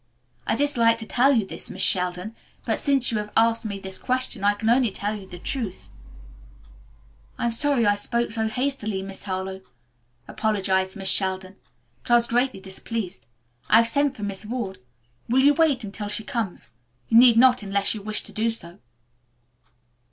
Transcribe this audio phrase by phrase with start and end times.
[0.47, 3.99] I dislike to tell you this, Miss Sheldon, but since you have asked me this
[3.99, 5.89] question I can only tell you the truth."
[7.37, 9.61] "I am sorry I spoke so hastily, Miss Harlowe,"
[10.27, 11.55] apologized Miss Sheldon,
[12.01, 13.27] "but I was greatly displeased.
[13.69, 14.79] I have sent for Miss Ward.
[15.29, 16.69] Will you wait until she comes?
[17.07, 18.79] You need not unless you wish to do so."